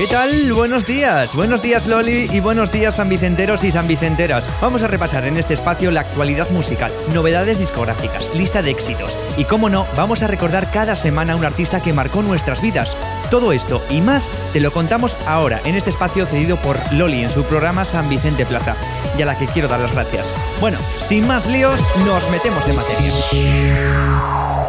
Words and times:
¿Qué 0.00 0.06
tal? 0.06 0.54
Buenos 0.54 0.86
días. 0.86 1.34
Buenos 1.34 1.60
días 1.60 1.86
Loli 1.86 2.26
y 2.32 2.40
buenos 2.40 2.72
días 2.72 2.94
San 2.94 3.10
Vicenteros 3.10 3.64
y 3.64 3.70
San 3.70 3.86
Vicenteras. 3.86 4.48
Vamos 4.58 4.82
a 4.82 4.86
repasar 4.86 5.26
en 5.26 5.36
este 5.36 5.52
espacio 5.52 5.90
la 5.90 6.00
actualidad 6.00 6.48
musical, 6.48 6.90
novedades 7.12 7.58
discográficas, 7.58 8.34
lista 8.34 8.62
de 8.62 8.70
éxitos 8.70 9.18
y, 9.36 9.44
como 9.44 9.68
no, 9.68 9.86
vamos 9.98 10.22
a 10.22 10.26
recordar 10.26 10.70
cada 10.70 10.96
semana 10.96 11.34
a 11.34 11.36
un 11.36 11.44
artista 11.44 11.82
que 11.82 11.92
marcó 11.92 12.22
nuestras 12.22 12.62
vidas. 12.62 12.96
Todo 13.30 13.52
esto 13.52 13.82
y 13.90 14.00
más 14.00 14.30
te 14.54 14.60
lo 14.60 14.72
contamos 14.72 15.18
ahora 15.26 15.60
en 15.66 15.74
este 15.74 15.90
espacio 15.90 16.24
cedido 16.24 16.56
por 16.56 16.78
Loli 16.94 17.22
en 17.22 17.28
su 17.28 17.44
programa 17.44 17.84
San 17.84 18.08
Vicente 18.08 18.46
Plaza 18.46 18.76
y 19.18 19.20
a 19.20 19.26
la 19.26 19.36
que 19.36 19.48
quiero 19.48 19.68
dar 19.68 19.80
las 19.80 19.92
gracias. 19.92 20.26
Bueno, 20.62 20.78
sin 21.06 21.26
más 21.26 21.46
líos, 21.46 21.78
nos 22.06 22.30
metemos 22.30 22.66
en 22.66 22.76
materia. 22.76 24.59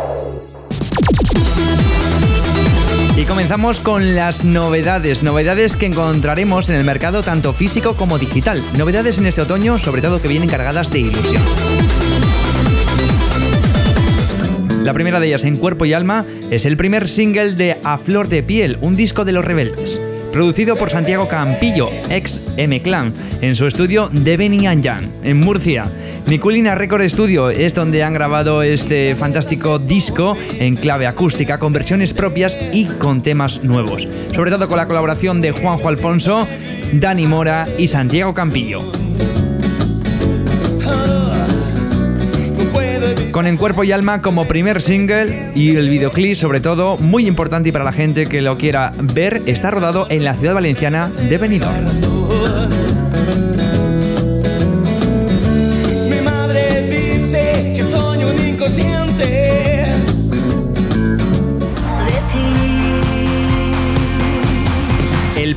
Y 3.21 3.25
comenzamos 3.25 3.79
con 3.79 4.15
las 4.15 4.43
novedades, 4.43 5.21
novedades 5.21 5.75
que 5.75 5.85
encontraremos 5.85 6.69
en 6.69 6.77
el 6.77 6.83
mercado 6.83 7.21
tanto 7.21 7.53
físico 7.53 7.95
como 7.95 8.17
digital. 8.17 8.63
Novedades 8.75 9.19
en 9.19 9.27
este 9.27 9.43
otoño, 9.43 9.77
sobre 9.77 10.01
todo 10.01 10.19
que 10.19 10.27
vienen 10.27 10.49
cargadas 10.49 10.89
de 10.89 11.01
ilusión. 11.01 11.43
La 14.83 14.93
primera 14.93 15.19
de 15.19 15.27
ellas, 15.27 15.43
En 15.43 15.57
Cuerpo 15.57 15.85
y 15.85 15.93
Alma, 15.93 16.25
es 16.49 16.65
el 16.65 16.77
primer 16.77 17.07
single 17.07 17.53
de 17.53 17.77
A 17.83 17.99
Flor 17.99 18.27
de 18.27 18.41
Piel, 18.41 18.79
un 18.81 18.95
disco 18.95 19.23
de 19.23 19.33
los 19.33 19.45
rebeldes. 19.45 20.01
Producido 20.33 20.75
por 20.75 20.89
Santiago 20.89 21.27
Campillo, 21.27 21.91
ex 22.09 22.41
M-Clan, 22.57 23.13
en 23.41 23.55
su 23.55 23.67
estudio 23.67 24.09
de 24.11 24.35
Benianjan, 24.35 25.13
en 25.23 25.37
Murcia. 25.41 25.85
Niculina 26.27 26.75
Record 26.75 27.07
Studio 27.09 27.49
es 27.49 27.73
donde 27.73 28.03
han 28.03 28.13
grabado 28.13 28.63
este 28.63 29.15
fantástico 29.15 29.79
disco 29.79 30.37
en 30.59 30.75
clave 30.75 31.07
acústica 31.07 31.57
con 31.57 31.73
versiones 31.73 32.13
propias 32.13 32.57
y 32.73 32.85
con 32.85 33.21
temas 33.21 33.63
nuevos. 33.63 34.07
Sobre 34.33 34.51
todo 34.51 34.67
con 34.67 34.77
la 34.77 34.87
colaboración 34.87 35.41
de 35.41 35.51
Juanjo 35.51 35.89
Alfonso, 35.89 36.47
Dani 36.93 37.25
Mora 37.25 37.67
y 37.77 37.87
Santiago 37.87 38.33
Campillo. 38.33 38.81
Con 43.31 43.47
En 43.47 43.57
Cuerpo 43.57 43.83
y 43.83 43.91
Alma 43.91 44.21
como 44.21 44.45
primer 44.45 44.81
single 44.81 45.51
y 45.55 45.75
el 45.75 45.89
videoclip 45.89 46.35
sobre 46.35 46.59
todo 46.59 46.97
muy 46.97 47.27
importante 47.27 47.69
y 47.69 47.71
para 47.71 47.85
la 47.85 47.93
gente 47.93 48.25
que 48.25 48.41
lo 48.41 48.57
quiera 48.57 48.91
ver 49.13 49.41
está 49.45 49.71
rodado 49.71 50.07
en 50.09 50.25
la 50.25 50.33
ciudad 50.33 50.55
valenciana 50.55 51.07
de 51.07 51.37
Benidorm. 51.37 52.20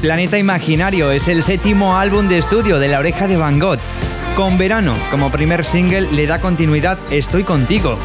Planeta 0.05 0.37
Imaginario 0.37 1.11
es 1.13 1.29
el 1.29 1.43
séptimo 1.43 1.97
álbum 1.97 2.29
de 2.29 2.37
estudio 2.37 2.79
de 2.79 2.89
La 2.89 2.99
Oreja 2.99 3.27
de 3.27 3.39
Van 3.39 3.59
Gogh. 3.59 3.79
Con 4.37 4.59
Verano 4.59 4.95
como 5.11 5.33
primer 5.33 5.65
single 5.65 6.13
le 6.13 6.27
da 6.27 6.43
continuidad 6.43 6.99
Estoy 7.11 7.43
contigo. 7.43 7.99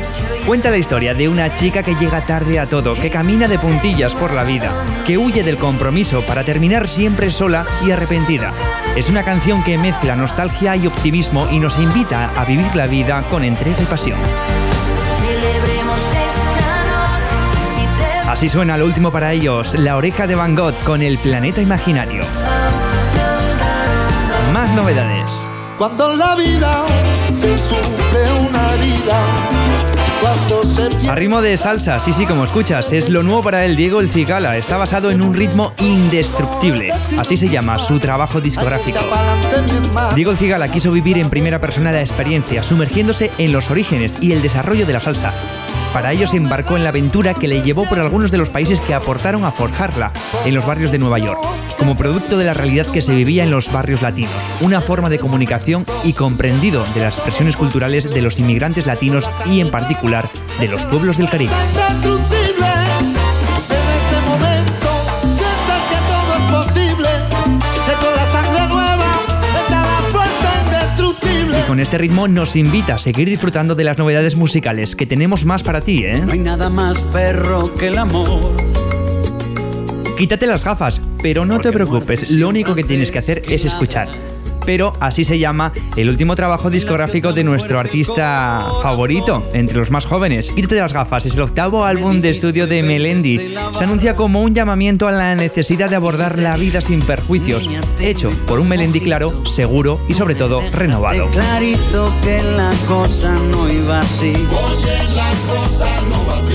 Cuenta 0.47 0.69
la 0.69 0.77
historia 0.77 1.13
de 1.13 1.27
una 1.27 1.53
chica 1.55 1.83
que 1.83 1.95
llega 1.95 2.25
tarde 2.25 2.57
a 2.57 2.67
todo, 2.67 2.95
que 2.95 3.09
camina 3.09 3.49
de 3.49 3.59
puntillas 3.59 4.15
por 4.15 4.33
la 4.33 4.45
vida, 4.45 4.71
que 5.05 5.17
huye 5.17 5.43
del 5.43 5.57
compromiso 5.57 6.21
para 6.21 6.45
terminar 6.45 6.87
siempre 6.87 7.33
sola 7.33 7.65
y 7.85 7.91
arrepentida. 7.91 8.53
Es 8.95 9.09
una 9.09 9.23
canción 9.23 9.61
que 9.65 9.77
mezcla 9.77 10.15
nostalgia 10.15 10.77
y 10.77 10.87
optimismo 10.87 11.49
y 11.51 11.59
nos 11.59 11.77
invita 11.77 12.31
a 12.39 12.45
vivir 12.45 12.73
la 12.77 12.87
vida 12.87 13.25
con 13.29 13.43
entrega 13.43 13.81
y 13.83 13.85
pasión. 13.85 14.19
Así 18.29 18.47
suena 18.47 18.77
lo 18.77 18.85
último 18.85 19.11
para 19.11 19.33
ellos, 19.33 19.73
La 19.73 19.97
oreja 19.97 20.27
de 20.27 20.35
Van 20.35 20.55
Gogh 20.55 20.75
con 20.83 21.01
el 21.01 21.17
planeta 21.17 21.63
imaginario. 21.63 22.21
Más 24.53 24.71
novedades. 24.75 25.49
Cuando 25.79 26.15
la 26.15 26.35
vida 26.35 26.85
se 27.33 27.57
sufre 27.57 28.47
una 28.47 28.73
herida. 28.75 29.19
A 31.09 31.15
ritmo 31.15 31.41
de 31.41 31.57
salsa, 31.57 31.99
sí, 31.99 32.13
sí, 32.13 32.27
como 32.27 32.43
escuchas, 32.43 32.91
es 32.91 33.09
lo 33.09 33.23
nuevo 33.23 33.41
para 33.41 33.65
el 33.65 33.75
Diego 33.75 33.99
El 33.99 34.11
Cigala. 34.11 34.57
Está 34.57 34.77
basado 34.77 35.09
en 35.09 35.23
un 35.23 35.33
ritmo 35.33 35.73
indestructible. 35.79 36.93
Así 37.17 37.35
se 37.35 37.49
llama 37.49 37.79
su 37.79 37.97
trabajo 37.97 38.39
discográfico. 38.39 38.99
Diego 40.13 40.31
El 40.31 40.37
Cigala 40.37 40.67
quiso 40.67 40.91
vivir 40.91 41.17
en 41.17 41.31
primera 41.31 41.59
persona 41.59 41.91
la 41.91 42.01
experiencia, 42.01 42.61
sumergiéndose 42.61 43.31
en 43.39 43.51
los 43.51 43.71
orígenes 43.71 44.11
y 44.21 44.33
el 44.33 44.43
desarrollo 44.43 44.85
de 44.85 44.93
la 44.93 44.99
salsa. 44.99 45.33
Para 45.93 46.11
ello 46.11 46.27
se 46.27 46.37
embarcó 46.37 46.77
en 46.77 46.83
la 46.83 46.89
aventura 46.89 47.33
que 47.33 47.47
le 47.47 47.61
llevó 47.61 47.83
por 47.83 47.99
algunos 47.99 48.31
de 48.31 48.37
los 48.37 48.49
países 48.49 48.79
que 48.79 48.93
aportaron 48.93 49.43
a 49.43 49.51
forjarla, 49.51 50.11
en 50.45 50.53
los 50.53 50.65
barrios 50.65 50.91
de 50.91 50.99
Nueva 50.99 51.17
York, 51.17 51.39
como 51.77 51.97
producto 51.97 52.37
de 52.37 52.45
la 52.45 52.53
realidad 52.53 52.85
que 52.85 53.01
se 53.01 53.15
vivía 53.15 53.43
en 53.43 53.51
los 53.51 53.71
barrios 53.71 54.01
latinos, 54.01 54.31
una 54.61 54.81
forma 54.81 55.09
de 55.09 55.17
comunicación 55.17 55.85
y 56.03 56.13
comprendido 56.13 56.85
de 56.93 57.01
las 57.01 57.15
expresiones 57.15 57.55
culturales 57.55 58.09
de 58.09 58.21
los 58.21 58.37
inmigrantes 58.37 58.85
latinos 58.85 59.29
y 59.45 59.61
en 59.61 59.71
particular 59.71 60.29
de 60.59 60.67
los 60.67 60.85
pueblos 60.85 61.17
del 61.17 61.29
Caribe. 61.29 61.53
Con 71.69 71.79
este 71.79 71.99
ritmo 71.99 72.27
nos 72.27 72.55
invita 72.55 72.95
a 72.95 72.97
seguir 72.97 73.29
disfrutando 73.29 73.75
de 73.75 73.83
las 73.83 73.95
novedades 73.95 74.35
musicales 74.35 74.95
que 74.95 75.05
tenemos 75.05 75.45
más 75.45 75.61
para 75.61 75.81
ti, 75.81 76.03
¿eh? 76.03 76.19
No 76.19 76.31
hay 76.31 76.39
nada 76.39 76.67
más 76.71 77.03
perro 77.03 77.75
que 77.75 77.89
el 77.89 77.99
amor. 77.99 78.55
Quítate 80.17 80.47
las 80.47 80.65
gafas, 80.65 80.99
pero 81.21 81.45
no 81.45 81.59
te 81.59 81.71
preocupes, 81.71 82.31
lo 82.31 82.49
único 82.49 82.73
que 82.73 82.83
tienes 82.83 83.11
que 83.11 83.19
hacer 83.19 83.43
es 83.47 83.65
escuchar 83.65 84.09
pero 84.65 84.93
así 84.99 85.25
se 85.25 85.39
llama 85.39 85.71
el 85.95 86.09
último 86.09 86.35
trabajo 86.35 86.69
discográfico 86.69 87.33
de 87.33 87.43
nuestro 87.43 87.79
artista 87.79 88.65
favorito 88.81 89.49
entre 89.53 89.77
los 89.77 89.91
más 89.91 90.05
jóvenes. 90.05 90.51
Quítate 90.51 90.75
las 90.75 90.93
gafas, 90.93 91.25
es 91.25 91.35
el 91.35 91.41
octavo 91.41 91.85
álbum 91.85 92.21
de 92.21 92.29
estudio 92.29 92.67
de 92.67 92.83
Melendi. 92.83 93.55
Se 93.73 93.83
anuncia 93.83 94.15
como 94.15 94.41
un 94.41 94.53
llamamiento 94.53 95.07
a 95.07 95.11
la 95.11 95.35
necesidad 95.35 95.89
de 95.89 95.95
abordar 95.95 96.39
la 96.39 96.57
vida 96.57 96.81
sin 96.81 97.01
perjuicios, 97.01 97.69
hecho 97.99 98.29
por 98.47 98.59
un 98.59 98.67
Melendi 98.67 99.01
claro, 99.01 99.45
seguro 99.45 99.99
y 100.07 100.13
sobre 100.13 100.35
todo 100.35 100.61
renovado. 100.71 101.29
Clarito 101.31 102.11
que 102.23 102.41
la 102.43 102.71
cosa 102.87 103.35
no 103.51 103.69
iba 103.69 103.99
así. 104.01 104.33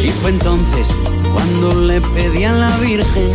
Y 0.03 0.11
fue 0.11 0.31
entonces 0.31 0.95
cuando 1.33 1.81
le 1.81 2.01
pedí 2.01 2.45
a 2.45 2.53
la 2.53 2.77
Virgen 2.79 3.33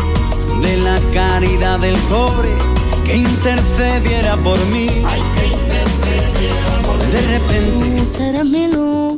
de 0.62 0.78
la 0.78 1.00
caridad 1.14 1.80
del 1.80 1.98
cobre 2.10 2.69
que 3.10 3.18
intercediera 3.18 4.38
por 4.38 4.64
mí. 4.68 4.88
Ay, 5.04 5.22
que 5.36 5.48
intercediera 5.48 6.82
por 6.84 7.04
mí. 7.04 7.12
De 7.12 7.22
repente. 7.22 8.06
Será 8.06 8.44
mi 8.44 8.68
luz 8.68 9.09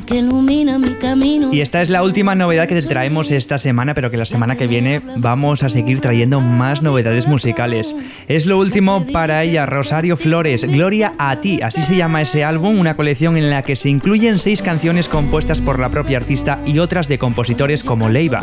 que 0.00 0.16
ilumina 0.16 0.78
mi 0.78 0.94
camino. 0.94 1.52
Y 1.52 1.60
esta 1.60 1.82
es 1.82 1.90
la 1.90 2.02
última 2.02 2.34
novedad 2.34 2.66
que 2.66 2.80
te 2.80 2.86
traemos 2.86 3.30
esta 3.30 3.58
semana, 3.58 3.94
pero 3.94 4.10
que 4.10 4.16
la 4.16 4.26
semana 4.26 4.56
que 4.56 4.66
viene 4.66 5.02
vamos 5.16 5.62
a 5.62 5.68
seguir 5.68 6.00
trayendo 6.00 6.40
más 6.40 6.82
novedades 6.82 7.26
musicales. 7.26 7.94
Es 8.28 8.46
lo 8.46 8.58
último 8.58 9.06
para 9.12 9.42
ella, 9.42 9.66
Rosario 9.66 10.16
Flores, 10.16 10.64
Gloria 10.64 11.12
a 11.18 11.36
ti, 11.36 11.60
así 11.62 11.82
se 11.82 11.96
llama 11.96 12.22
ese 12.22 12.44
álbum, 12.44 12.78
una 12.78 12.96
colección 12.96 13.36
en 13.36 13.50
la 13.50 13.62
que 13.62 13.76
se 13.76 13.90
incluyen 13.90 14.38
seis 14.38 14.62
canciones 14.62 15.08
compuestas 15.08 15.60
por 15.60 15.78
la 15.78 15.90
propia 15.90 16.18
artista 16.18 16.58
y 16.64 16.78
otras 16.78 17.08
de 17.08 17.18
compositores 17.18 17.82
como 17.82 18.08
Leiva, 18.08 18.40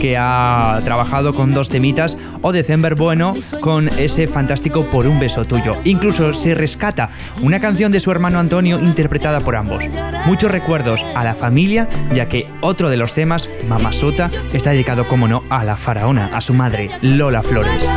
que 0.00 0.16
ha 0.16 0.80
trabajado 0.84 1.34
con 1.34 1.52
dos 1.52 1.68
temitas, 1.68 2.16
o 2.42 2.52
December 2.52 2.94
Bueno 2.94 3.34
con 3.60 3.88
ese 3.98 4.28
fantástico 4.28 4.84
Por 4.84 5.06
un 5.06 5.18
beso 5.18 5.44
tuyo. 5.44 5.76
Incluso 5.84 6.34
se 6.34 6.54
rescata 6.54 7.08
una 7.40 7.60
canción 7.60 7.92
de 7.92 8.00
su 8.00 8.10
hermano 8.10 8.38
Antonio 8.38 8.78
interpretada 8.78 9.40
por 9.40 9.56
ambos. 9.56 9.82
Muchos 10.26 10.50
recuerdos 10.50 10.91
a 11.14 11.24
la 11.24 11.34
familia, 11.34 11.88
ya 12.14 12.28
que 12.28 12.48
otro 12.60 12.90
de 12.90 12.96
los 12.96 13.14
temas, 13.14 13.48
Mamasota, 13.68 14.30
está 14.52 14.70
dedicado, 14.70 15.06
como 15.06 15.28
no, 15.28 15.44
a 15.48 15.64
la 15.64 15.76
faraona, 15.76 16.30
a 16.34 16.40
su 16.40 16.54
madre, 16.54 16.90
Lola 17.00 17.42
Flores. 17.42 17.88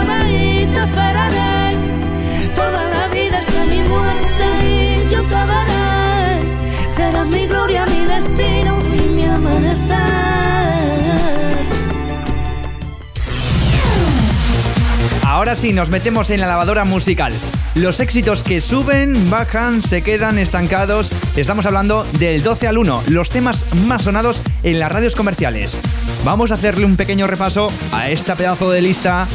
Ahora 15.36 15.58
sí, 15.58 15.74
nos 15.74 15.90
metemos 15.90 16.30
en 16.30 16.40
la 16.40 16.48
lavadora 16.48 16.86
musical. 16.86 17.34
Los 17.74 18.00
éxitos 18.00 18.42
que 18.42 18.62
suben, 18.62 19.30
bajan, 19.30 19.84
se 19.84 20.02
quedan 20.02 20.40
estancados. 20.40 21.12
Estamos 21.36 21.66
hablando 21.66 22.06
del 22.20 22.42
12 22.42 22.70
al 22.70 22.78
1, 22.78 23.04
los 23.08 23.32
temas 23.32 23.66
más 23.86 24.04
sonados 24.04 24.42
en 24.64 24.80
las 24.80 24.90
radios 24.90 25.14
comerciales. 25.14 25.76
Vamos 26.24 26.54
a 26.54 26.56
hacerle 26.56 26.86
un 26.86 26.96
pequeño 26.96 27.28
repaso 27.28 27.70
a 27.92 28.10
esta 28.10 28.36
pedazo 28.36 28.72
de 28.72 28.82
lista. 28.82 29.28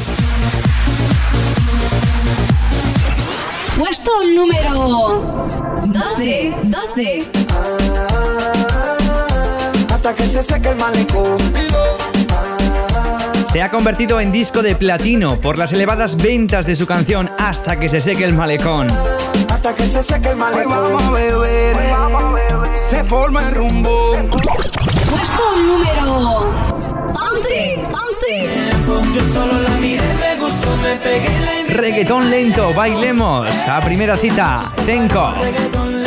Puesto 3.76 4.10
número 4.34 5.84
12, 5.84 6.54
12. 6.62 7.30
Hasta 9.92 10.14
que 10.14 10.26
se 10.26 10.42
seque 10.42 10.70
el 10.70 10.76
malecón 10.76 11.36
se 13.50 13.62
ha 13.62 13.70
convertido 13.70 14.20
en 14.20 14.30
disco 14.30 14.62
de 14.62 14.76
platino 14.76 15.40
por 15.40 15.58
las 15.58 15.72
elevadas 15.72 16.16
ventas 16.16 16.66
de 16.66 16.76
su 16.76 16.86
canción 16.86 17.28
Hasta 17.36 17.80
que 17.80 17.88
se 17.88 18.00
seque 18.00 18.24
el 18.24 18.34
malecón. 18.34 18.88
Hasta 19.48 19.74
que 19.74 19.88
se 19.88 20.04
seque 20.04 20.28
el 20.28 20.36
malecón. 20.36 20.72
vamos 20.72 21.02
a 21.02 21.10
beber, 21.10 21.76
se 22.72 23.02
forma 23.02 23.48
el 23.48 23.54
rumbo. 23.56 24.12
Puesto 24.12 25.56
número 25.66 26.52
11. 27.34 27.84
11. 28.86 29.14
Yo 29.14 29.24
solo 29.32 29.60
la 29.60 29.70
miré, 29.80 30.04
me 30.20 30.40
gustó, 30.40 30.76
me 30.76 30.94
pegué 30.96 31.28
la 31.40 31.74
Reggaetón 31.74 32.30
lento, 32.30 32.72
bailemos. 32.72 33.48
A 33.66 33.80
primera 33.80 34.16
cita, 34.16 34.62
Tenko. 34.86 35.34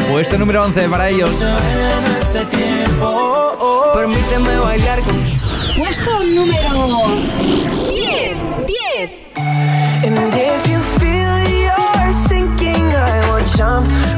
Puesto 0.10 0.38
número 0.38 0.64
11 0.64 0.88
para 0.88 1.10
ellos. 1.10 1.32
Permíteme 3.94 4.58
bailar 4.58 5.02
con 5.02 5.53
Puesto 5.78 6.24
número 6.36 7.06
10. 7.90 8.38
10. 8.68 10.33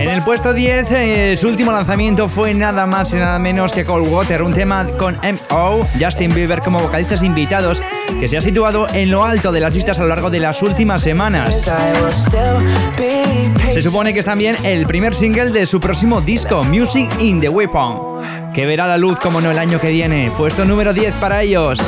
En 0.05 0.11
el 0.11 0.21
puesto 0.21 0.53
10, 0.53 0.85
eh, 0.91 1.35
su 1.35 1.47
último 1.47 1.71
lanzamiento 1.71 2.29
fue 2.29 2.53
nada 2.53 2.85
más 2.85 3.11
y 3.11 3.15
nada 3.15 3.39
menos 3.39 3.73
que 3.73 3.83
Cold 3.83 4.07
Water, 4.07 4.43
un 4.43 4.53
tema 4.53 4.85
con 4.99 5.17
M.O., 5.23 5.87
Justin 5.99 6.31
Bieber 6.31 6.61
como 6.61 6.77
vocalistas 6.77 7.23
invitados, 7.23 7.81
que 8.19 8.27
se 8.27 8.37
ha 8.37 8.41
situado 8.41 8.87
en 8.93 9.09
lo 9.09 9.25
alto 9.25 9.51
de 9.51 9.61
las 9.61 9.73
listas 9.73 9.97
a 9.97 10.03
lo 10.03 10.09
largo 10.09 10.29
de 10.29 10.39
las 10.39 10.61
últimas 10.61 11.01
semanas. 11.01 11.71
Se 13.73 13.81
supone 13.81 14.13
que 14.13 14.19
es 14.19 14.25
también 14.25 14.55
el 14.63 14.85
primer 14.85 15.15
single 15.15 15.49
de 15.49 15.65
su 15.65 15.79
próximo 15.79 16.21
disco, 16.21 16.63
Music 16.63 17.09
in 17.19 17.41
the 17.41 17.49
Weapon, 17.49 18.53
que 18.53 18.67
verá 18.67 18.85
la 18.85 18.99
luz 18.99 19.17
como 19.17 19.41
no 19.41 19.49
el 19.49 19.57
año 19.57 19.81
que 19.81 19.89
viene. 19.89 20.31
Puesto 20.37 20.65
número 20.65 20.93
10 20.93 21.15
para 21.15 21.41
ellos. 21.41 21.79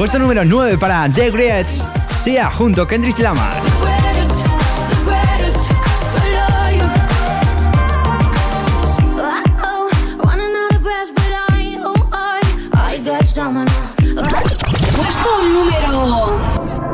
Puesto 0.00 0.18
número 0.18 0.46
9 0.46 0.78
para 0.78 1.06
The 1.14 1.30
Greats, 1.30 1.84
Sia 2.24 2.50
junto 2.50 2.80
a 2.80 2.88
Kendrick 2.88 3.18
Lamar. 3.18 3.60
Puesto 14.96 15.42
número 15.52 16.16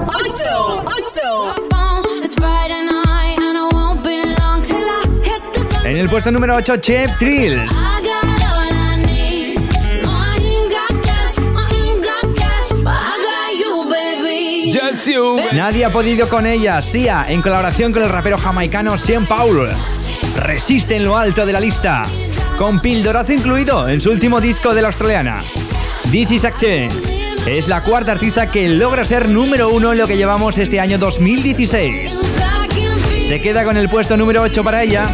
8. 0.08 0.82
8. 0.84 2.24
It's 2.24 2.34
Friday 2.34 2.82
night 2.86 3.38
and 3.38 3.56
I 3.56 3.68
won't 3.70 4.02
be 4.02 4.34
long 4.36 4.64
till 4.64 4.78
I 4.78 5.04
hit 5.22 5.42
the 5.52 5.88
En 5.88 5.96
el 5.98 6.08
puesto 6.08 6.32
número 6.32 6.56
8, 6.56 6.80
Chef 6.82 7.16
Trills. 7.20 7.95
Nadie 15.52 15.84
ha 15.84 15.90
podido 15.90 16.28
con 16.28 16.46
ella, 16.46 16.82
Sia, 16.82 17.24
en 17.28 17.40
colaboración 17.40 17.92
con 17.92 18.02
el 18.02 18.08
rapero 18.08 18.36
jamaicano 18.38 18.98
Sean 18.98 19.26
Paul. 19.26 19.68
Resiste 20.36 20.96
en 20.96 21.04
lo 21.04 21.16
alto 21.16 21.46
de 21.46 21.52
la 21.52 21.60
lista, 21.60 22.04
con 22.58 22.80
pildorazo 22.80 23.32
incluido 23.32 23.88
en 23.88 24.00
su 24.00 24.10
último 24.10 24.40
disco 24.40 24.74
de 24.74 24.82
la 24.82 24.88
australiana. 24.88 25.42
This 26.10 26.30
is. 26.32 26.46
Es 27.46 27.68
la 27.68 27.82
cuarta 27.82 28.12
artista 28.12 28.50
que 28.50 28.68
logra 28.68 29.04
ser 29.04 29.28
número 29.28 29.70
uno 29.70 29.92
en 29.92 29.98
lo 29.98 30.06
que 30.06 30.16
llevamos 30.16 30.58
este 30.58 30.80
año 30.80 30.98
2016. 30.98 32.12
I 32.36 32.68
can 32.68 32.98
feel 32.98 33.24
Se 33.24 33.40
queda 33.40 33.64
con 33.64 33.76
el 33.76 33.88
puesto 33.88 34.16
número 34.16 34.42
8 34.42 34.64
para 34.64 34.82
ella. 34.82 35.08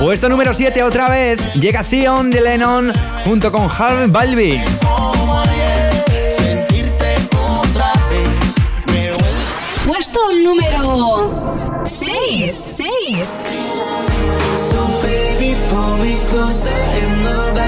Puesto 0.00 0.30
número 0.30 0.54
7 0.54 0.82
otra 0.82 1.10
vez. 1.10 1.38
Llega 1.56 1.84
Theon 1.84 2.30
de 2.30 2.40
Lennon 2.40 2.90
junto 3.26 3.52
con 3.52 3.68
Harvey 3.70 4.08
Balvin. 4.08 4.62
Puesto 9.86 10.20
número 10.42 11.82
6. 11.84 12.50
6. 12.50 13.44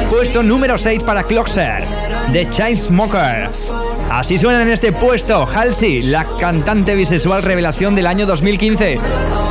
Puesto 0.09 0.43
número 0.43 0.79
6 0.79 1.03
para 1.03 1.25
Clockser, 1.25 1.85
de 2.33 2.51
Chainsmoker. 2.51 3.51
Así 4.11 4.39
suena 4.39 4.63
en 4.63 4.71
este 4.71 4.93
puesto 4.93 5.47
Halsey, 5.47 6.03
la 6.03 6.27
cantante 6.41 6.95
bisexual 6.95 7.43
revelación 7.43 7.95
del 7.95 8.07
año 8.07 8.25
2015. 8.25 9.42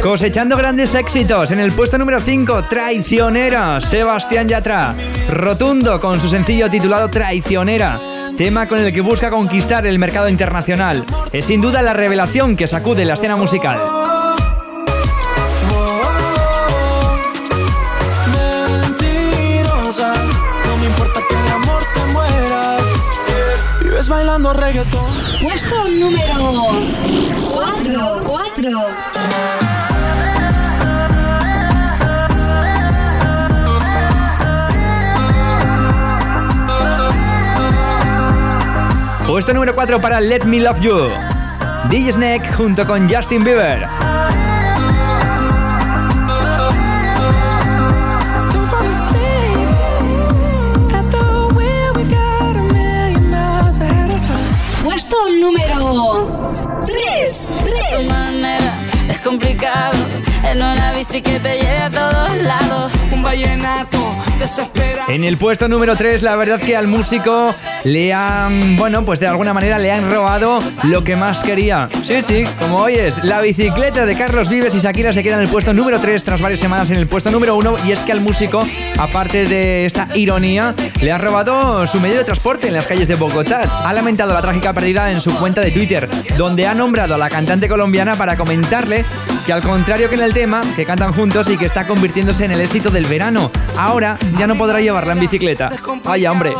Cosechando 0.00 0.56
grandes 0.56 0.94
éxitos 0.94 1.50
en 1.50 1.60
el 1.60 1.72
puesto 1.72 1.98
número 1.98 2.20
5, 2.20 2.64
Traicionera, 2.68 3.80
Sebastián 3.80 4.48
Yatra. 4.48 4.94
Rotundo 5.28 6.00
con 6.00 6.20
su 6.20 6.28
sencillo 6.28 6.70
titulado 6.70 7.08
Traicionera. 7.08 8.00
Tema 8.36 8.66
con 8.66 8.78
el 8.78 8.92
que 8.92 9.00
busca 9.00 9.30
conquistar 9.30 9.86
el 9.86 9.98
mercado 9.98 10.28
internacional. 10.28 11.04
Es 11.32 11.46
sin 11.46 11.60
duda 11.60 11.82
la 11.82 11.92
revelación 11.92 12.56
que 12.56 12.66
sacude 12.66 13.04
la 13.04 13.14
escena 13.14 13.36
musical. 13.36 13.78
Mentirosa, 18.32 20.14
no 20.66 20.76
me 20.78 20.86
importa 20.86 21.20
que 21.28 21.34
de 21.34 21.50
amor 21.50 21.82
te 21.94 22.12
mueras. 22.12 22.82
Vives 23.82 24.08
bailando 24.08 24.52
reggaetón. 24.52 25.12
Puesto 25.42 25.88
número 25.98 26.70
4. 27.50 28.22
4. 28.24 29.11
Puesto 39.32 39.54
número 39.54 39.74
4 39.74 39.98
para 39.98 40.20
Let 40.20 40.44
Me 40.44 40.60
Love 40.60 40.80
You. 40.80 41.08
DJ 41.88 42.12
Snake 42.12 42.52
junto 42.52 42.86
con 42.86 43.08
Justin 43.08 43.42
Bieber. 43.42 43.88
Puesto 54.84 55.16
número 55.40 56.82
3. 56.84 57.52
3. 57.64 58.08
manera 58.10 58.74
es 59.08 59.18
complicado. 59.20 59.94
En 60.44 60.58
una 60.58 60.92
bici 60.92 61.22
que 61.22 61.40
te 61.40 61.56
lleve 61.56 61.78
a 61.78 61.90
todos 61.90 62.36
lados. 62.36 62.92
Un 63.10 63.22
vallenato 63.22 63.98
En 65.08 65.24
el 65.24 65.36
puesto 65.36 65.68
número 65.68 65.94
3, 65.94 66.22
la 66.22 66.34
verdad 66.34 66.60
que 66.60 66.76
al 66.76 66.88
músico 66.88 67.54
le 67.84 68.12
han, 68.12 68.76
bueno, 68.76 69.04
pues 69.04 69.20
de 69.20 69.26
alguna 69.26 69.52
manera 69.52 69.78
le 69.78 69.92
han 69.92 70.10
robado 70.10 70.60
lo 70.84 71.04
que 71.04 71.16
más 71.16 71.42
quería. 71.42 71.88
Sí, 72.04 72.22
sí, 72.22 72.44
como 72.58 72.78
oyes, 72.78 73.22
la 73.22 73.40
bicicleta 73.40 74.06
de 74.06 74.16
Carlos 74.16 74.48
Vives 74.48 74.74
y 74.74 74.80
Shakira 74.80 75.12
se 75.12 75.22
queda 75.22 75.36
en 75.36 75.42
el 75.42 75.48
puesto 75.48 75.72
número 75.72 76.00
3 76.00 76.24
tras 76.24 76.40
varias 76.40 76.60
semanas 76.60 76.90
en 76.90 76.96
el 76.96 77.06
puesto 77.06 77.30
número 77.30 77.56
1 77.56 77.76
y 77.86 77.92
es 77.92 78.00
que 78.00 78.12
al 78.12 78.20
músico, 78.20 78.66
aparte 78.98 79.46
de 79.46 79.84
esta 79.86 80.08
ironía, 80.14 80.74
le 81.00 81.12
ha 81.12 81.18
robado 81.18 81.86
su 81.86 82.00
medio 82.00 82.18
de 82.18 82.24
transporte 82.24 82.68
en 82.68 82.74
las 82.74 82.86
calles 82.86 83.08
de 83.08 83.14
Bogotá. 83.14 83.82
Ha 83.84 83.92
lamentado 83.92 84.32
la 84.32 84.42
trágica 84.42 84.72
pérdida 84.72 85.10
en 85.10 85.20
su 85.20 85.34
cuenta 85.38 85.60
de 85.60 85.70
Twitter, 85.70 86.08
donde 86.36 86.66
ha 86.66 86.74
nombrado 86.74 87.14
a 87.14 87.18
la 87.18 87.28
cantante 87.28 87.68
colombiana 87.68 88.16
para 88.16 88.36
comentarle 88.36 89.04
que 89.46 89.52
al 89.52 89.62
contrario 89.62 90.08
que 90.08 90.14
en 90.14 90.22
el 90.22 90.32
tema, 90.32 90.62
que 90.76 90.84
cantan 90.84 91.12
juntos 91.12 91.48
y 91.48 91.56
que 91.56 91.66
está 91.66 91.86
convirtiéndose 91.86 92.44
en 92.44 92.52
el 92.52 92.60
éxito 92.60 92.90
del 92.90 93.06
verano, 93.06 93.50
ahora 93.76 94.16
ya 94.38 94.46
no 94.46 94.56
podrá 94.56 94.80
llevarla 94.80 95.12
en 95.12 95.20
bicicleta. 95.20 95.70
Vaya 96.04 96.32
hombre. 96.32 96.52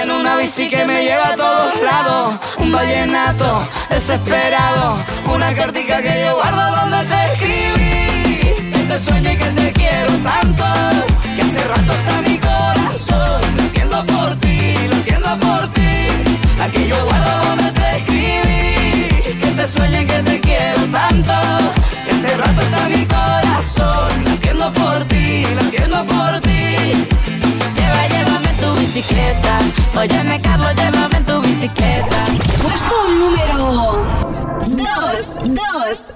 En 0.00 0.10
una 0.10 0.36
bici 0.36 0.68
que 0.68 0.84
me 0.84 1.02
lleva 1.04 1.28
a 1.28 1.36
todos 1.36 1.82
lados, 1.82 2.34
un 2.58 2.72
vallenato 2.72 3.68
desesperado, 3.90 4.96
una 5.34 5.54
cartica 5.54 6.00
que 6.02 6.24
yo 6.24 6.36
guardo 6.36 6.76
donde 6.76 7.04
te 7.08 7.24
escribí, 7.32 8.70
que 8.70 8.78
te 8.88 8.98
sueño 8.98 9.32
y 9.32 9.36
que 9.36 9.44
te 9.44 9.72
quiero 9.72 10.12
tanto, 10.18 10.64
que 11.34 11.42
hace 11.42 11.68
rato 11.68 11.92
está 11.92 12.27
bicicleta. 29.08 29.58
Óyeme, 29.96 30.40
Carlos, 30.40 30.74
llévame 30.74 31.16
en 31.16 31.24
tu 31.24 31.40
bicicleta. 31.40 32.26
Puesto 32.62 32.94
número 33.18 34.04
2. 34.70 35.40
2. 35.46 36.14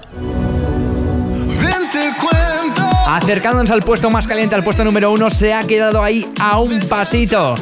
Ven 1.61 1.89
te 1.91 2.13
cuento. 2.19 2.83
Acercándonos 3.07 3.71
al 3.71 3.81
puesto 3.81 4.09
más 4.09 4.27
caliente, 4.27 4.55
al 4.55 4.63
puesto 4.63 4.83
número 4.83 5.11
1, 5.11 5.29
se 5.29 5.53
ha 5.53 5.65
quedado 5.65 6.03
ahí 6.03 6.27
a 6.39 6.59
un 6.59 6.79
pasito. 6.87 7.55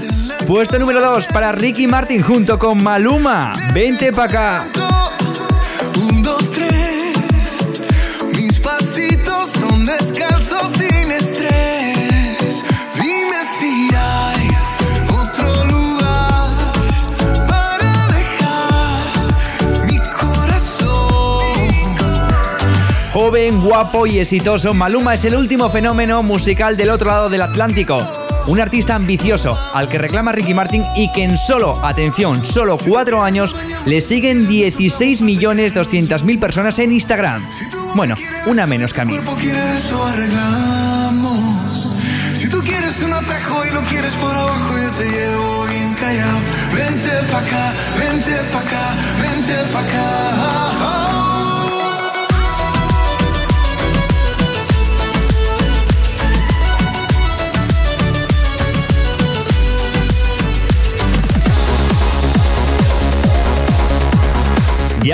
Puesto 0.48 0.80
número 0.80 1.02
2 1.02 1.28
para 1.28 1.52
Ricky 1.52 1.88
Martin 1.88 2.22
junto 2.22 2.60
con 2.60 2.82
Maluma. 2.82 3.54
Vente 3.74 4.12
pa' 4.12 4.26
acá. 4.26 4.68
Joven, 23.32 23.62
guapo 23.62 24.06
y 24.08 24.20
exitoso, 24.20 24.74
Maluma 24.74 25.14
es 25.14 25.24
el 25.24 25.36
último 25.36 25.70
fenómeno 25.70 26.22
musical 26.22 26.76
del 26.76 26.90
otro 26.90 27.12
lado 27.12 27.30
del 27.30 27.42
Atlántico. 27.42 28.06
Un 28.48 28.60
artista 28.60 28.94
ambicioso 28.96 29.58
al 29.74 29.88
que 29.88 29.98
reclama 29.98 30.34
Ricky 30.34 30.54
Martin 30.54 30.84
y 30.98 31.10
que 31.14 31.24
en 31.24 31.38
solo, 31.38 31.80
atención, 31.82 32.46
solo 32.46 32.78
cuatro 32.78 33.24
años 33.24 33.56
le 33.86 34.02
siguen 34.02 34.50
16.200.000 34.50 36.40
personas 36.42 36.78
en 36.80 36.92
Instagram. 36.92 37.48
Bueno, 37.96 38.16
una 38.48 38.68
menos 38.68 38.92
que 38.92 39.00
a 39.00 39.06
mí. 39.06 39.14
Si 42.36 42.50
tú 42.50 42.60
quieres 42.60 43.02
un 43.02 43.14
atajo 43.14 43.66
y 43.66 43.74
lo 43.74 43.82
quieres 43.84 44.14
por 44.16 44.36
abajo, 44.36 44.78
yo 44.78 44.92
te 44.92 45.10
llevo 45.10 45.68
bien 45.68 45.94
callado. 45.94 46.38
Vente 46.74 47.10
pa' 47.32 47.40
acá, 47.40 47.74
vente 47.98 48.36
pa' 48.52 48.60
acá, 48.60 48.94
vente 49.22 49.56
pa' 49.72 49.80
acá. 49.80 51.01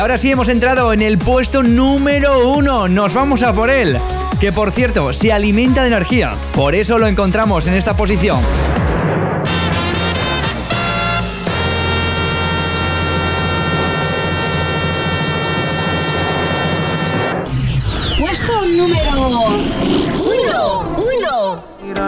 Ahora 0.07 0.17
sí 0.17 0.31
hemos 0.31 0.47
entrado 0.47 0.93
en 0.93 1.01
el 1.01 1.17
puesto 1.17 1.63
número 1.63 2.47
uno. 2.53 2.87
Nos 2.87 3.13
vamos 3.13 3.43
a 3.43 3.51
por 3.51 3.69
él. 3.69 3.97
Que 4.39 4.53
por 4.53 4.71
cierto, 4.71 5.11
se 5.11 5.33
alimenta 5.33 5.81
de 5.81 5.89
energía. 5.89 6.33
Por 6.53 6.75
eso 6.75 6.97
lo 6.97 7.07
encontramos 7.07 7.67
en 7.67 7.73
esta 7.73 7.93
posición. 7.93 8.39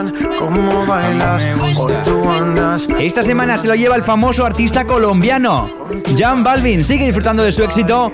1. 0.01 0.11
¿Cómo 0.37 0.85
bailas? 0.85 1.47
Hoy 1.61 1.75
tú 2.05 2.29
andas 2.29 2.87
Esta 2.99 3.23
semana 3.23 3.57
se 3.57 3.67
lo 3.67 3.75
lleva 3.75 3.95
el 3.95 4.03
famoso 4.03 4.45
artista 4.45 4.85
colombiano. 4.85 5.69
Jan 6.17 6.43
Balvin 6.43 6.83
sigue 6.83 7.05
disfrutando 7.05 7.43
de 7.43 7.51
su 7.51 7.63
éxito 7.63 8.11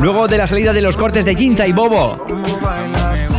luego 0.00 0.28
de 0.28 0.38
la 0.38 0.46
salida 0.46 0.72
de 0.72 0.82
los 0.82 0.96
cortes 0.96 1.24
de 1.24 1.34
Quinta 1.34 1.66
y 1.66 1.72
Bobo. 1.72 2.26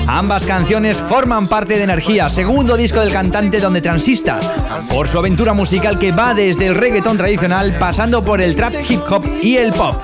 Ambas 0.07 0.45
canciones 0.45 1.01
forman 1.01 1.47
parte 1.47 1.75
de 1.75 1.83
Energía, 1.83 2.29
segundo 2.29 2.77
disco 2.77 3.01
del 3.01 3.11
cantante 3.11 3.59
donde 3.59 3.81
transista 3.81 4.39
por 4.89 5.09
su 5.09 5.17
aventura 5.17 5.53
musical 5.53 5.99
que 5.99 6.13
va 6.13 6.33
desde 6.33 6.67
el 6.67 6.75
reggaetón 6.75 7.17
tradicional 7.17 7.77
pasando 7.77 8.23
por 8.23 8.41
el 8.41 8.55
trap 8.55 8.75
hip 8.87 9.01
hop 9.09 9.25
y 9.41 9.57
el 9.57 9.73
pop. 9.73 9.95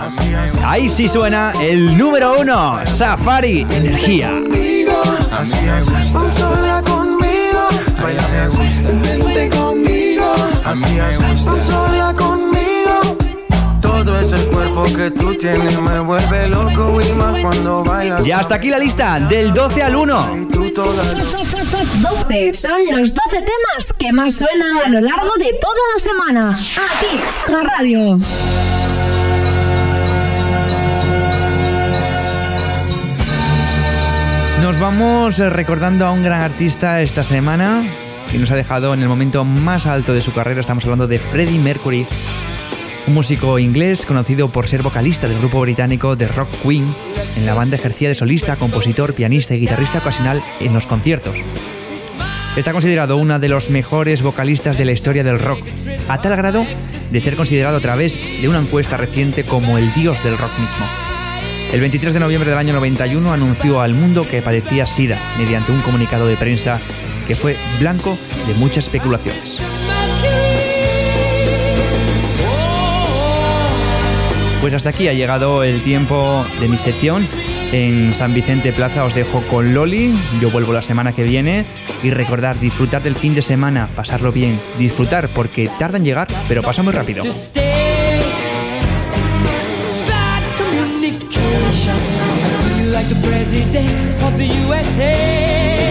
Ahí 0.65 0.89
sí 0.89 1.07
suena 1.07 1.53
el 1.61 1.97
número 1.97 2.39
uno, 2.39 2.79
Safari 2.85 3.65
Energía. 3.71 4.31
así 5.31 5.65
me 8.03 8.47
gusta. 8.47 8.89
Me. 8.89 9.17
Vente 9.17 9.49
conmigo, 9.49 10.33
así 10.65 10.93
me 10.95 11.17
gusta. 11.17 11.61
Sola 11.61 12.13
conmigo. 12.13 13.17
Todo 13.81 14.19
es 14.19 14.31
el 14.33 14.45
cuerpo 14.47 14.83
que 14.83 15.11
tú 15.11 15.35
tienes 15.37 15.79
me 15.79 15.99
vuelve 15.99 16.47
loco 16.47 16.99
y 17.01 17.11
más 17.13 17.39
cuando 17.41 17.83
bailas. 17.83 18.25
Y 18.25 18.31
hasta 18.31 18.55
aquí 18.55 18.69
la 18.69 18.79
lista, 18.79 19.19
del 19.19 19.53
12 19.53 19.83
al 19.83 19.95
1. 19.95 20.37
Y 20.41 20.45
tú 20.47 20.73
toda 20.73 21.03
Top, 21.03 21.47
top, 21.51 21.71
top 21.71 22.27
12 22.27 22.53
son 22.53 22.81
los 22.87 23.13
12 23.13 23.29
temas 23.29 23.93
que 23.97 24.11
más 24.11 24.35
suenan 24.35 24.77
a 24.85 24.89
lo 24.89 25.01
largo 25.01 25.31
de 25.37 25.53
toda 25.59 25.81
la 25.93 25.99
semana. 25.99 26.49
Aquí, 26.49 27.51
la 27.51 27.61
radio. 27.61 28.19
Vamos 34.99 35.39
eh, 35.39 35.49
recordando 35.49 36.05
a 36.05 36.11
un 36.11 36.21
gran 36.21 36.41
artista 36.41 37.01
esta 37.01 37.23
semana 37.23 37.83
que 38.31 38.37
nos 38.37 38.51
ha 38.51 38.55
dejado 38.55 38.93
en 38.93 39.01
el 39.01 39.07
momento 39.07 39.43
más 39.43 39.87
alto 39.87 40.13
de 40.13 40.21
su 40.21 40.31
carrera. 40.31 40.61
Estamos 40.61 40.83
hablando 40.83 41.07
de 41.07 41.17
Freddie 41.17 41.57
Mercury, 41.57 42.05
un 43.07 43.13
músico 43.15 43.57
inglés 43.57 44.05
conocido 44.05 44.49
por 44.49 44.67
ser 44.67 44.83
vocalista 44.83 45.27
del 45.27 45.39
grupo 45.39 45.61
británico 45.61 46.15
The 46.15 46.27
Rock 46.27 46.49
Queen. 46.61 46.85
En 47.37 47.45
la 47.47 47.55
banda 47.55 47.75
ejercía 47.75 48.07
de 48.09 48.13
solista, 48.13 48.55
compositor, 48.55 49.15
pianista 49.15 49.55
y 49.55 49.61
guitarrista 49.61 49.97
ocasional 49.97 50.43
en 50.59 50.75
los 50.75 50.85
conciertos. 50.85 51.37
Está 52.55 52.71
considerado 52.71 53.17
uno 53.17 53.39
de 53.39 53.49
los 53.49 53.71
mejores 53.71 54.21
vocalistas 54.21 54.77
de 54.77 54.85
la 54.85 54.91
historia 54.91 55.23
del 55.23 55.39
rock, 55.39 55.65
a 56.07 56.21
tal 56.21 56.37
grado 56.37 56.63
de 57.09 57.21
ser 57.21 57.35
considerado 57.35 57.77
a 57.77 57.81
través 57.81 58.19
de 58.41 58.47
una 58.47 58.59
encuesta 58.59 58.97
reciente 58.97 59.43
como 59.43 59.79
el 59.79 59.91
dios 59.95 60.23
del 60.23 60.37
rock 60.37 60.51
mismo. 60.59 61.12
El 61.73 61.81
23 61.81 62.13
de 62.13 62.19
noviembre 62.19 62.51
del 62.51 62.59
año 62.59 62.71
91 62.73 63.33
anunció 63.33 63.81
al 63.81 63.95
mundo 63.95 64.27
que 64.29 64.43
padecía 64.43 64.85
SIDA 64.85 65.17
mediante 65.39 65.71
un 65.71 65.81
comunicado 65.81 66.27
de 66.27 66.37
prensa 66.37 66.79
que 67.27 67.35
fue 67.35 67.57
blanco 67.79 68.15
de 68.47 68.53
muchas 68.53 68.83
especulaciones. 68.85 69.59
Pues 74.61 74.71
hasta 74.75 74.89
aquí 74.89 75.07
ha 75.07 75.13
llegado 75.13 75.63
el 75.63 75.81
tiempo 75.81 76.45
de 76.61 76.67
mi 76.67 76.77
sección. 76.77 77.27
En 77.71 78.13
San 78.13 78.35
Vicente 78.35 78.71
Plaza 78.71 79.03
os 79.03 79.15
dejo 79.15 79.41
con 79.49 79.73
Loli. 79.73 80.13
Yo 80.39 80.51
vuelvo 80.51 80.73
la 80.73 80.83
semana 80.83 81.11
que 81.11 81.23
viene. 81.23 81.65
Y 82.03 82.11
recordar, 82.11 82.59
disfrutar 82.59 83.01
del 83.01 83.15
fin 83.15 83.33
de 83.33 83.41
semana, 83.41 83.89
pasarlo 83.95 84.31
bien. 84.31 84.59
Disfrutar 84.77 85.27
porque 85.29 85.67
tarda 85.79 85.97
en 85.97 86.05
llegar, 86.05 86.27
pero 86.47 86.61
pasa 86.61 86.83
muy 86.83 86.93
rápido. 86.93 87.23
president 93.23 94.23
of 94.23 94.37
the 94.37 94.47
USA. 94.67 95.82